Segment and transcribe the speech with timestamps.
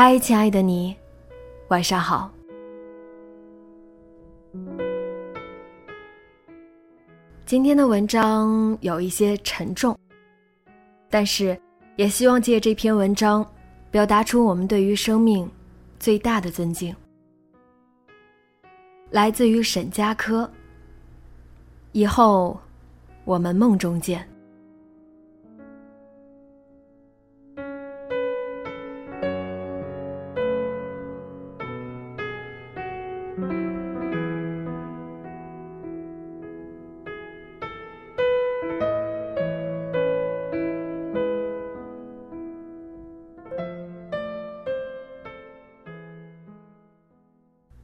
[0.00, 0.94] 嗨，亲爱的你，
[1.70, 2.30] 晚上好。
[7.44, 9.98] 今天的文章有一些沉重，
[11.10, 11.60] 但是
[11.96, 13.44] 也希望借这篇文章，
[13.90, 15.50] 表达出我们对于生命
[15.98, 16.94] 最大的尊敬。
[19.10, 20.48] 来自于沈佳柯。
[21.90, 22.56] 以后，
[23.24, 24.24] 我们梦中见。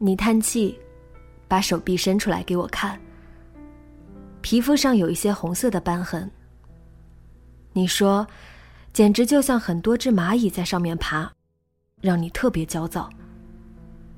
[0.04, 0.78] 你叹气，
[1.48, 3.00] 把手臂伸出来给我看。
[4.42, 6.30] 皮肤上有一些红色的斑痕。
[7.72, 8.26] 你说，
[8.92, 11.32] 简直就像很多只蚂蚁在上面爬，
[12.02, 13.08] 让你特别焦躁。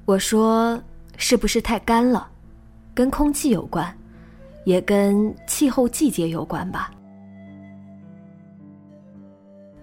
[0.07, 0.83] 我说，
[1.19, 2.29] 是不是太干了？
[2.93, 3.97] 跟空气有关，
[4.65, 6.91] 也跟气候季节有关吧。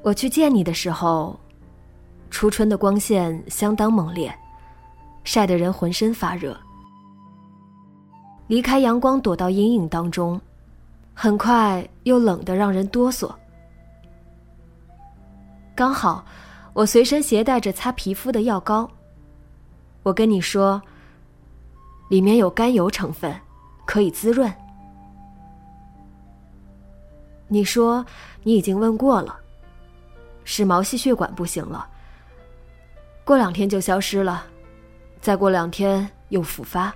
[0.02, 1.40] 我去见你的时候，
[2.30, 4.38] 初春的光线相当猛烈。
[5.24, 6.58] 晒得人浑身发热，
[8.48, 10.40] 离开阳光躲到阴影当中，
[11.14, 13.34] 很快又冷得让人哆嗦。
[15.76, 16.24] 刚好，
[16.74, 18.90] 我随身携带着擦皮肤的药膏。
[20.04, 20.82] 我跟你说，
[22.10, 23.34] 里面有甘油成分，
[23.86, 24.54] 可以滋润。
[27.48, 28.06] 你说
[28.44, 29.40] 你已经问过了，
[30.44, 31.88] 是毛细血管不行了，
[33.24, 34.46] 过两天就消失了。
[35.24, 36.94] 再过两天又复发，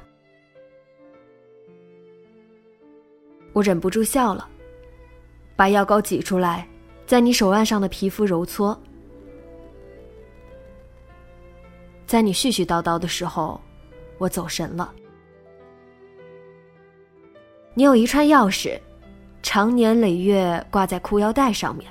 [3.53, 4.45] 我忍不住笑了，
[5.55, 6.67] 把药膏挤出来，
[7.05, 8.77] 在你手腕上的皮肤揉搓。
[12.05, 13.61] 在你絮絮叨叨的时候，
[14.17, 14.93] 我走神了。
[17.75, 18.77] 你有一串钥匙，
[19.41, 21.89] 常年累月挂在裤腰带上面。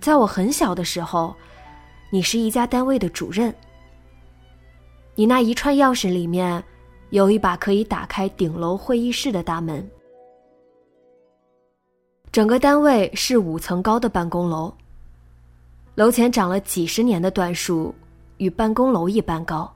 [0.00, 1.36] 在我很小的时候，
[2.10, 3.54] 你是一家单位的主任。
[5.20, 6.64] 你那一串钥匙里面，
[7.10, 9.86] 有一把可以打开顶楼会议室的大门。
[12.32, 14.72] 整个单位是五层高的办公楼，
[15.94, 17.94] 楼前长了几十年的椴树，
[18.38, 19.70] 与办公楼一般高，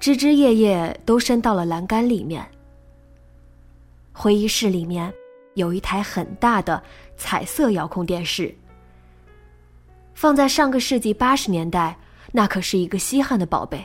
[0.00, 2.44] 枝枝叶叶都伸到了栏杆里面。
[4.12, 5.14] 会议室里面
[5.54, 6.82] 有一台很大的
[7.16, 8.52] 彩色遥控电视，
[10.14, 11.96] 放在上个世纪八十年代。
[12.32, 13.84] 那可是一个稀罕的宝贝。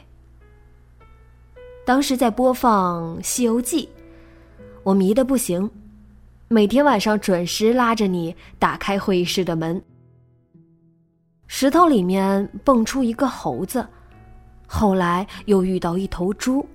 [1.85, 3.85] 当时在播放《西游记》，
[4.83, 5.69] 我迷得不行，
[6.47, 9.81] 每天晚上准时拉着你打开会议室的门。
[11.47, 13.87] 石头里面蹦出一个猴子，
[14.65, 16.65] 后来又遇到一头猪，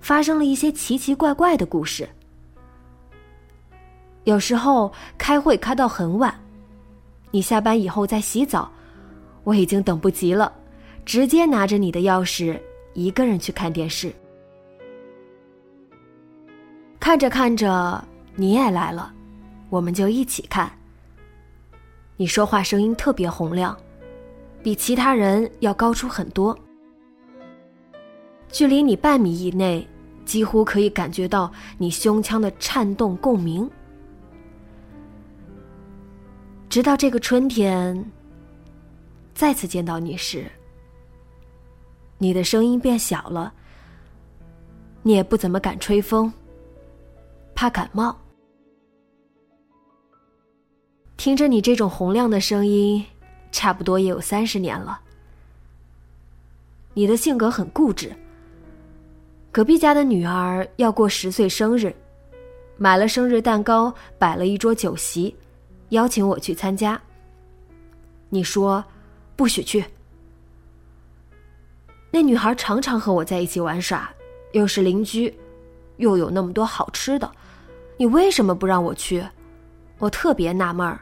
[0.00, 2.08] 发生了一些奇奇怪怪的故事。
[4.24, 6.34] 有时候开会开到很晚，
[7.30, 8.70] 你下班以后在洗澡，
[9.44, 10.50] 我已经等不及了。
[11.06, 12.60] 直接拿着你的钥匙，
[12.92, 14.12] 一个人去看电视。
[16.98, 18.04] 看着看着，
[18.34, 19.14] 你也来了，
[19.70, 20.68] 我们就一起看。
[22.16, 23.74] 你说话声音特别洪亮，
[24.64, 26.58] 比其他人要高出很多。
[28.48, 29.86] 距离你半米以内，
[30.24, 33.70] 几乎可以感觉到你胸腔的颤动共鸣。
[36.68, 38.04] 直到这个春天，
[39.34, 40.50] 再次见到你时。
[42.18, 43.52] 你的声音变小了，
[45.02, 46.32] 你也不怎么敢吹风，
[47.54, 48.16] 怕感冒。
[51.16, 53.04] 听着你这种洪亮的声音，
[53.52, 55.00] 差不多也有三十年了。
[56.94, 58.14] 你的性格很固执。
[59.52, 61.94] 隔壁家的女儿要过十岁生日，
[62.76, 65.34] 买了生日蛋糕，摆了一桌酒席，
[65.90, 67.00] 邀请我去参加。
[68.28, 68.84] 你说
[69.34, 69.84] 不许去。
[72.16, 74.10] 那女孩常常和我在一起玩耍，
[74.52, 75.38] 又是邻居，
[75.98, 77.30] 又有那么多好吃的，
[77.98, 79.22] 你为什么不让我去？
[79.98, 80.98] 我特别纳闷儿。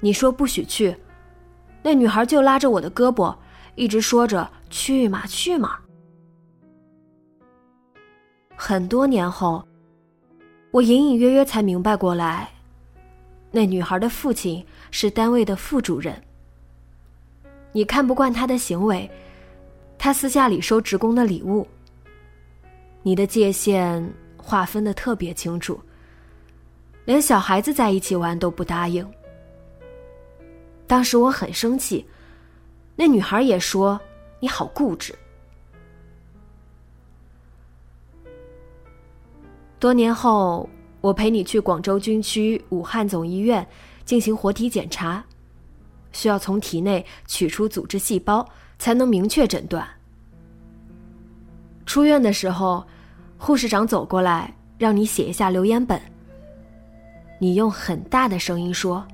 [0.00, 0.96] 你说不许去，
[1.80, 3.32] 那女孩就拉着我的胳膊，
[3.76, 5.78] 一直说着去嘛去嘛。
[8.56, 9.64] 很多年后，
[10.72, 12.50] 我隐隐约约才明白过来，
[13.52, 16.20] 那女孩的父亲是单位的副主任。
[17.76, 19.10] 你看不惯他的行为，
[19.98, 21.66] 他私下里收职工的礼物。
[23.02, 25.80] 你的界限划分的特别清楚，
[27.04, 29.04] 连小孩子在一起玩都不答应。
[30.86, 32.06] 当时我很生气，
[32.94, 34.00] 那女孩也说
[34.38, 35.12] 你好固执。
[39.80, 43.66] 多年后，我陪你去广州军区武汉总医院
[44.04, 45.22] 进行活体检查，
[46.14, 49.86] 需要从体内取出组织细胞才能明确诊断。
[51.84, 52.82] 出院的时候，
[53.36, 56.00] 护士长走过来让你写一下留言本。
[57.38, 59.06] 你用很大的声音说：“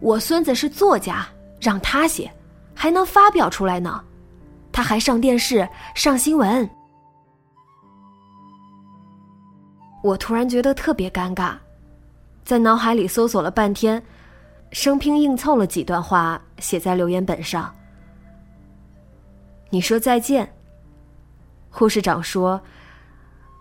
[0.00, 1.26] 我孙子是作家，
[1.58, 2.30] 让他写，
[2.74, 4.04] 还能发表出来呢，
[4.70, 6.68] 他还上电视上新闻。”
[10.02, 11.54] 我突然觉得特别尴尬，
[12.44, 14.02] 在脑海里搜索了半天，
[14.72, 17.74] 生拼硬凑了几段话写在留言本上。
[19.68, 20.50] 你说再见。
[21.68, 22.60] 护士长说：“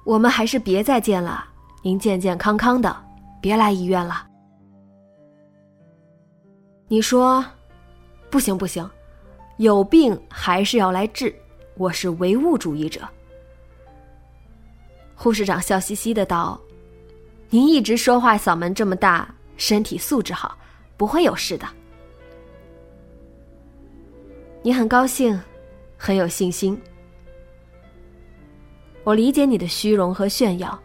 [0.05, 1.45] 我们还是别再见了，
[1.83, 2.95] 您健健康康的，
[3.39, 4.27] 别来医院了。”
[6.87, 7.45] 你说
[8.31, 8.89] ：“不行不行，
[9.57, 11.33] 有病还是要来治，
[11.75, 13.01] 我是唯物主义者。”
[15.13, 16.59] 护士长笑嘻嘻的道
[17.51, 20.57] ：“您一直说话嗓门这么大，身体素质好，
[20.99, 21.65] 不会有事的。
[24.61, 25.39] 你很高兴，
[25.95, 26.77] 很有信心。
[29.05, 30.77] 我理解你的虚荣和炫耀。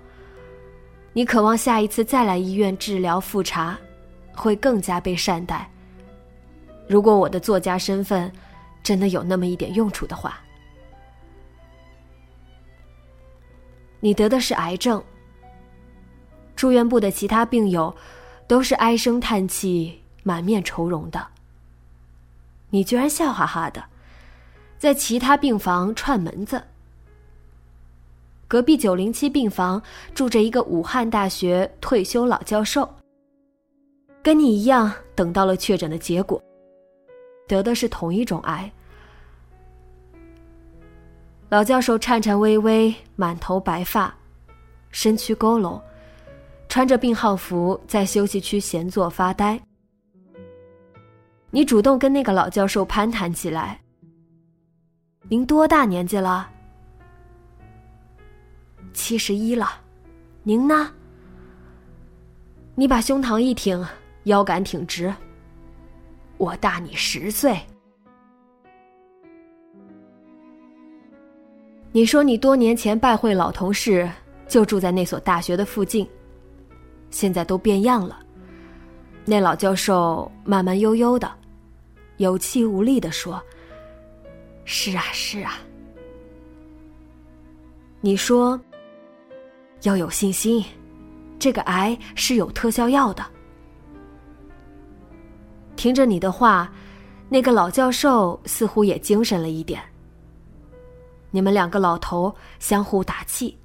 [1.13, 3.77] 你渴望下一次再来医院治疗复查，
[4.33, 5.69] 会更加被善待。
[6.89, 8.31] 如果我的作家身份
[8.85, 10.41] 真的有那么一点用处的话。”
[13.99, 15.03] 你得的是癌症。
[16.55, 17.93] 住院部的其他病友
[18.47, 21.25] 都是唉声叹气、满面愁容的。
[22.71, 23.85] 你居然笑哈哈的，
[24.77, 26.61] 在其他病房串门子。
[28.49, 29.81] 隔壁九零七病房
[30.15, 32.89] 住着一个武汉大学退休老教授，
[34.23, 36.43] 跟你一样等到了确诊的结果，
[37.47, 38.71] 得的是同一种癌。
[41.49, 44.13] 老教授颤颤巍巍，满头白发，
[44.91, 45.81] 身躯佝偻，
[46.69, 49.61] 穿着病号服在休息区闲坐发呆。
[51.55, 53.81] 你主动跟那个老教授攀谈起来
[55.31, 56.51] ：“您多大年纪了
[58.93, 59.69] ？”“七十一了。
[60.43, 60.91] ”“您呢？”
[62.75, 63.87] 你把胸膛一挺，
[64.25, 65.15] 腰杆挺直。
[66.39, 67.57] “我大你十岁。”
[71.93, 74.11] 你说你多年前拜会老同事，
[74.49, 76.05] 就住在那所大学的附近。
[77.11, 78.19] 现在都变样了。
[79.25, 81.31] 那老教授慢慢悠悠的，
[82.19, 83.43] 有气无力的说
[84.65, 85.59] ：“是啊，是啊。”
[88.01, 88.61] 你说
[89.83, 90.65] 要有信心，
[91.39, 93.25] 这个癌是有特效药的。
[95.77, 96.73] 听着你的话，
[97.29, 99.83] 那个老教授似乎也精神了一点。
[101.31, 103.59] 你们两个老头相互打气。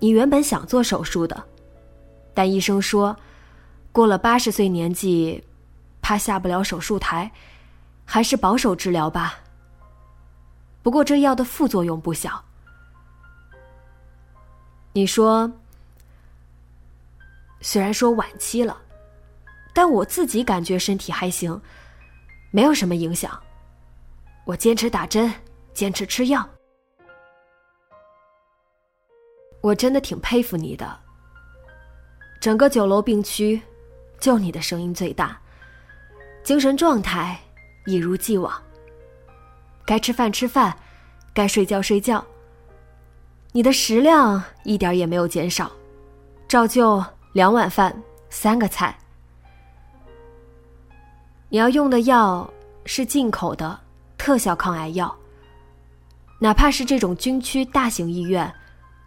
[0.00, 1.42] 你原本想做手术的，
[2.34, 3.16] 但医生说，
[3.92, 5.42] 过了八十岁年纪，
[6.04, 7.32] 怕下不了手术台，
[8.04, 9.38] 还是保守治疗吧。
[10.82, 12.44] 不过这药的副作用不小。
[14.92, 15.50] 你说，
[17.62, 18.76] 虽然说晚期了，
[19.72, 21.58] 但我自己感觉身体还行，
[22.50, 23.40] 没有什么影响。
[24.44, 25.32] 我坚持打针，
[25.72, 26.46] 坚持吃药。
[29.62, 31.00] 我真的挺佩服你的。
[32.38, 33.58] 整个九楼病区，
[34.20, 35.40] 就你的声音最大，
[36.44, 37.36] 精神状态
[37.86, 38.52] 一如既往。
[39.86, 40.76] 该吃饭吃饭，
[41.32, 42.24] 该睡觉睡觉。
[43.50, 45.72] 你的食量一点也没有减少，
[46.46, 47.94] 照旧两碗饭，
[48.28, 48.96] 三个菜。
[51.48, 52.48] 你要用的药
[52.84, 53.78] 是进口的
[54.18, 55.16] 特效抗癌药，
[56.38, 58.52] 哪怕是这种军区大型医院，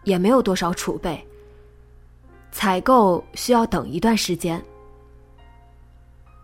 [0.04, 1.24] 也没有多少储备。
[2.52, 4.64] 采购需要等一段时间。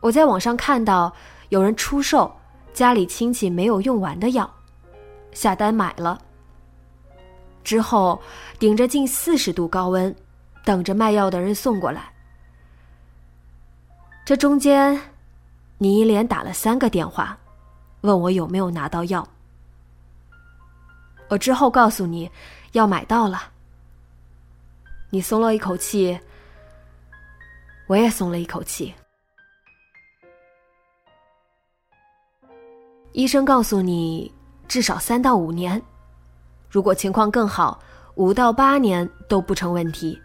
[0.04, 1.12] 我在网上看到
[1.48, 2.30] 有人出售
[2.74, 4.54] 家里亲戚没有用完的药，
[5.32, 6.22] 下单买了。
[7.64, 8.22] 之后
[8.60, 10.14] 顶着近四十度高温，
[10.66, 12.12] 等着卖药的人送过来。
[14.26, 15.00] 这中间，
[15.78, 17.38] 你一连打了三个电话，
[18.02, 19.26] 问我有没有拿到药。
[21.30, 22.30] 我之后告诉你，
[22.74, 23.42] 药买到了。
[25.10, 26.20] 你松了一口气，
[27.88, 28.94] 我也松了一口气。
[33.14, 34.34] 医生告诉你，
[34.68, 35.80] 至少三到五年，
[36.68, 37.80] 如果情况更好，
[38.16, 40.20] 五到八年都不成问题。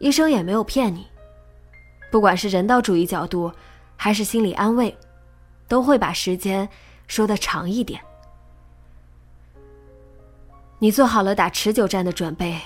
[0.00, 1.06] 医生也没有骗你，
[2.12, 3.50] 不管是人道主义角度，
[3.96, 4.94] 还是心理安慰，
[5.66, 6.68] 都会把时间
[7.06, 7.98] 说的长一点。
[10.78, 12.60] 你做好了打持久战的准备，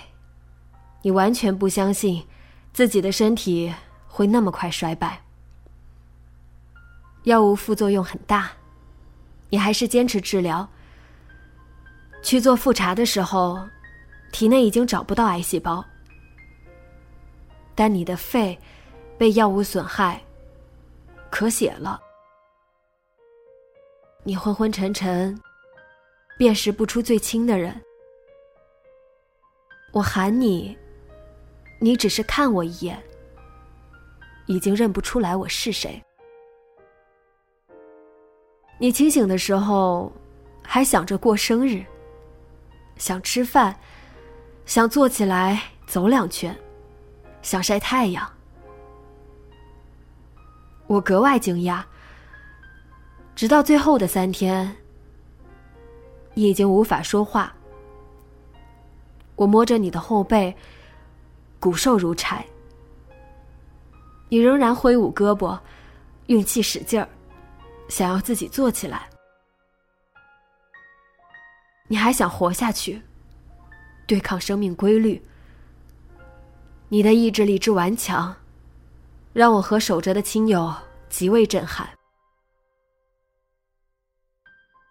[1.03, 2.27] 你完全不相信
[2.73, 3.73] 自己的身体
[4.09, 5.23] 会那么快衰败。
[7.29, 8.51] 药物副作用很大，
[9.51, 10.67] 你还是坚持治疗。
[12.23, 13.69] 去做复查的时候，
[14.33, 15.85] 体内已经找不到癌细胞，
[17.75, 18.59] 但你的肺
[19.19, 20.19] 被药物损害，
[21.31, 22.01] 咳血了。
[24.25, 25.39] 你昏昏沉沉，
[26.39, 27.79] 辨识不出最亲的人。
[29.93, 30.75] 我喊你，
[31.79, 32.99] 你只是看我一眼，
[34.47, 36.03] 已经认不出来我是谁。
[38.81, 40.13] 你清醒的时候，
[40.63, 41.85] 还想着过生日，
[42.97, 43.77] 想吃饭，
[44.67, 46.57] 想坐起来走两圈，
[47.43, 48.25] 想晒太阳。
[50.87, 51.83] 我格外惊讶，
[53.35, 54.73] 直到最后的三天，
[56.35, 57.53] 你已经无法说话。
[59.35, 60.57] 我摸着你的后背，
[61.59, 62.47] 骨瘦如柴。
[64.29, 65.59] 你仍然挥舞胳膊，
[66.27, 67.09] 运气使劲儿，
[67.89, 69.09] 想要自己做起来。
[71.87, 73.03] 你还想活下去，
[74.07, 75.23] 对抗生命规律。
[76.89, 78.35] 你的意志力之顽强，
[79.33, 80.75] 让我和守着的亲友
[81.09, 81.89] 极为震撼。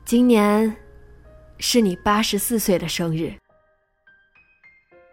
[0.05, 0.75] 今年，
[1.59, 3.35] 是你八十四岁的生日。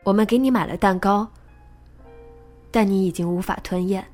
[0.05, 1.31] 我们给你买了蛋糕，
[2.71, 4.07] 但你已经无法吞咽。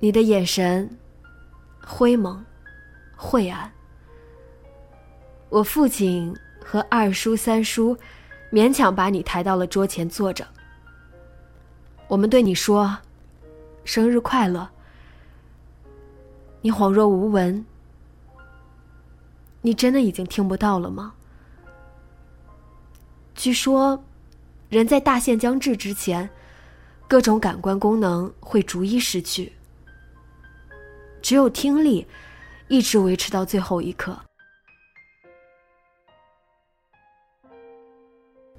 [0.00, 0.88] 你的眼神
[1.84, 2.44] 灰蒙、
[3.16, 3.70] 晦暗。
[5.48, 7.96] 我父亲和二叔、三叔
[8.52, 10.46] 勉强把你抬到了桌前坐着。
[12.06, 12.96] 我们对你说
[13.84, 14.68] ：“生日快乐。”
[16.62, 17.64] 你恍若无闻。
[19.60, 21.12] 你真的已经听不到了吗？
[23.34, 24.02] 据说，
[24.68, 26.30] 人在大限将至之前，
[27.08, 29.52] 各种感官功能会逐一失去，
[31.20, 32.06] 只有听力
[32.68, 34.18] 一直维持到最后一刻。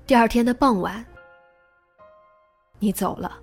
[0.05, 1.05] 第二天的傍晚，
[2.79, 3.39] 你走了。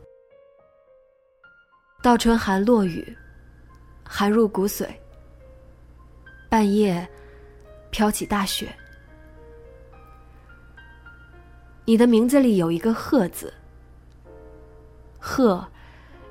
[2.02, 3.16] 倒春寒落雨，
[4.04, 4.88] 寒入骨髓。
[6.48, 7.08] 半夜，
[7.90, 8.72] 飘起大雪。
[11.84, 13.52] 你的名字里有一个“贺”字
[15.20, 15.64] ，“贺”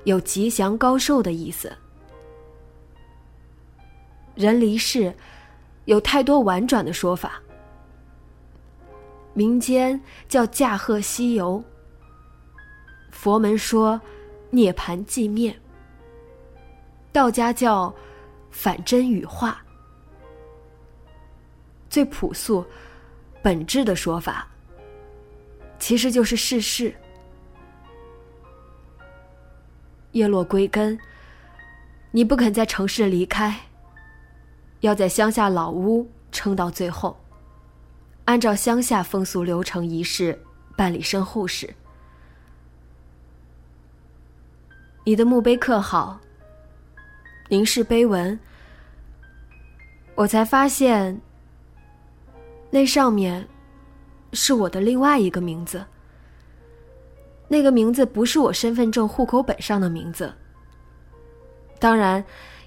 [0.04, 1.72] 有吉祥高寿的意思。
[4.36, 5.14] 人离世，
[5.86, 7.42] 有太多婉转的说法。
[9.34, 10.00] 民间
[10.30, 11.64] 叫驾鹤西游，
[13.12, 14.00] 佛门说
[14.50, 15.54] 涅槃寂灭，
[17.12, 17.94] 道家叫
[18.52, 19.62] 反真羽化。
[21.90, 22.66] 最朴素、
[23.42, 24.48] 本质的说法。
[25.78, 26.96] 其实就是世事，
[30.12, 30.98] 叶落归根。
[32.12, 33.54] 你不肯在城市离开，
[34.86, 37.18] 要在乡下老屋撑到最后，
[38.26, 40.38] 按照乡下风俗流程仪式
[40.76, 41.74] 办理身后事。
[45.04, 46.20] 你的墓碑刻好
[47.50, 48.40] “凝视碑文”，
[50.16, 51.20] 我才发现
[52.70, 53.48] 那上面。
[54.38, 55.86] 是我的另外一个名字。
[57.48, 60.34] 那个名字不是我身份证、户口本上的名字，
[61.80, 62.22] 当然，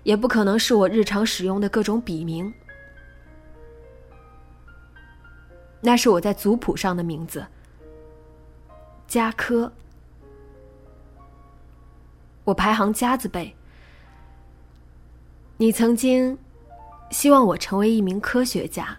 [0.09, 2.51] 也不可能是我日常使用的各种笔名。
[5.83, 7.47] 那是我在族谱上的名字，
[9.07, 9.71] 加科。
[12.45, 13.55] 我排行家子辈。
[15.59, 16.39] 你曾经
[17.11, 18.99] 希望我成为一名科学家，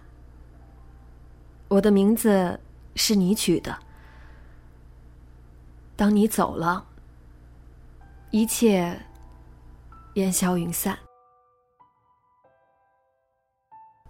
[1.66, 2.60] 我的名字
[2.94, 3.76] 是你取的。
[5.96, 6.86] 当你走了，
[8.30, 8.96] 一切
[10.14, 10.98] 烟消云散。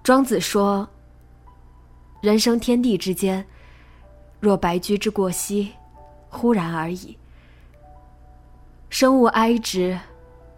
[0.03, 0.89] 庄子说
[2.23, 3.47] ：“人生天地之间，
[4.41, 5.73] 若白驹之过隙，
[6.29, 7.17] 忽然而已。
[8.89, 9.99] 生物哀之，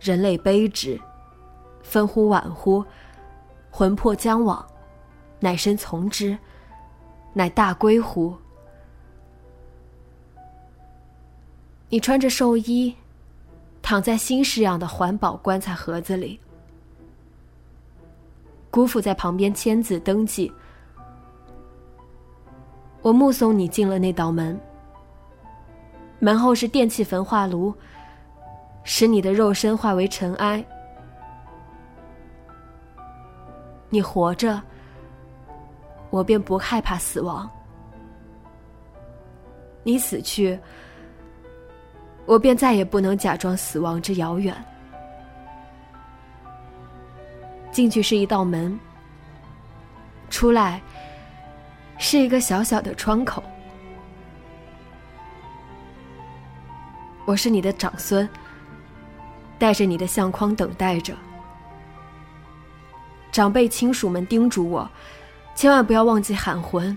[0.01, 0.99] 人类悲之，
[1.83, 2.85] 分乎晚乎？
[3.71, 4.65] 魂魄将往，
[5.41, 6.39] 乃身从之，
[7.33, 8.37] 乃大归乎？”
[11.91, 12.97] 你穿着寿衣，
[13.93, 16.41] 躺在新式样的环保棺材盒子里。
[18.71, 20.51] 姑父在旁边签字登记。
[23.03, 24.59] 我目送你进了那道门，
[26.21, 27.71] 门后是电气焚化炉，
[28.83, 30.65] 使你的肉身化为尘埃。
[33.91, 34.59] 你活着，
[36.09, 37.47] 我便不害怕死亡；
[39.83, 40.59] 你死去，
[42.27, 44.55] 我便再也不能假装死亡之遥远。
[47.71, 48.79] 进去是一道门，
[50.29, 50.81] 出来
[51.99, 53.43] 是一个小小的窗口。
[57.25, 58.29] 我是你的长孙，
[59.59, 61.15] 带着你的相框等待着。
[63.31, 64.91] 长辈亲属们叮嘱我，
[65.55, 66.95] 千万不要忘记喊魂。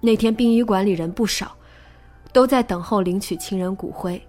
[0.00, 1.54] 那天殡仪馆里人不少，
[2.32, 4.20] 都在等候领取亲人骨灰。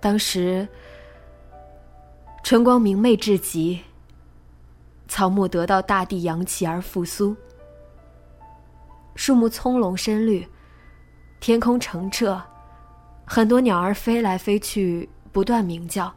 [0.00, 0.66] 当时，
[2.42, 3.80] 春光明媚至极，
[5.06, 7.36] 草木得到大地阳气而复苏，
[9.14, 10.44] 树木葱茏深绿，
[11.38, 12.42] 天空澄澈，
[13.24, 16.12] 很多鸟儿飞来飞去，不断鸣叫。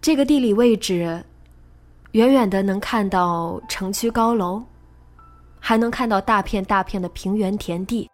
[0.00, 1.24] 这个地理位置，
[2.12, 4.64] 远远的能看到城区高楼，
[5.68, 8.08] 还能看到大片大片的平原田地。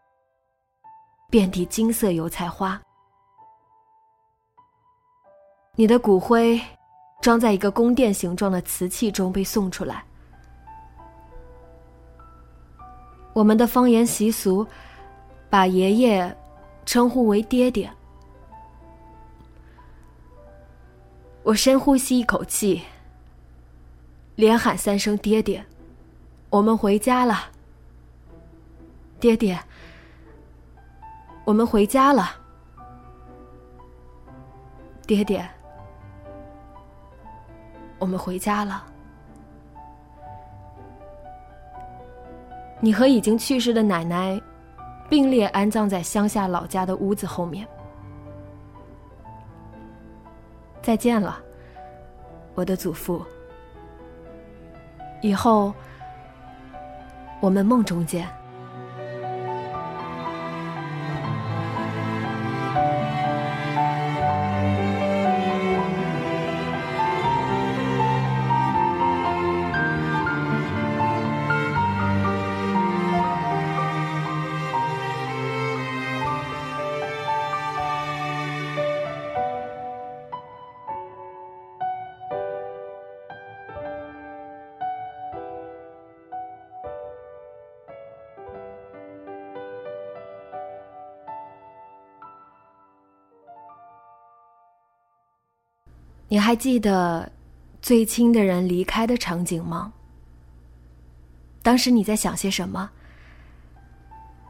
[1.29, 2.81] 遍地金色油菜花，
[5.77, 6.59] 你的骨灰
[7.21, 10.03] 装在一个宫殿形状的瓷器中被送出来。
[13.35, 14.67] 我们的方言习俗，
[15.51, 16.35] 把爷爷
[16.87, 17.93] 称呼为爹爹。
[21.43, 22.81] 我深呼吸一口气，
[24.37, 25.62] 连喊三声“爹爹”，
[26.53, 27.35] 我们回家了，
[29.19, 29.59] 爹爹。
[31.47, 32.29] 我们回家了，
[35.07, 35.49] 爹爹。
[37.99, 38.85] 我们回家了。
[42.81, 44.38] 你和已经去世的奶奶
[45.09, 47.67] 并列安葬在乡下老家的屋子后面。
[50.83, 51.43] 再见了，
[52.55, 53.25] 我的祖父。
[55.23, 55.73] 以后
[57.43, 58.42] 我们梦中见。
[96.33, 97.31] 你还记得
[97.83, 99.92] 最亲的人离开的场景吗？
[101.62, 102.88] 当时你在想些什么？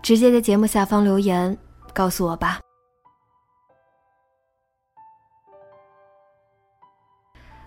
[0.00, 1.58] 直接在节目下方留言
[1.92, 2.60] 告诉我吧。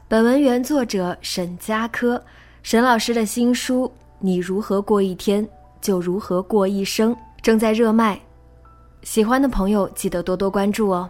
[0.08, 2.24] 本文原作者沈佳柯，
[2.64, 3.86] 沈老师的新书
[4.20, 5.46] 《你如何过一天
[5.82, 8.18] 就如何过一生》正在热卖，
[9.04, 11.10] 喜欢的朋友记得多多关注哦。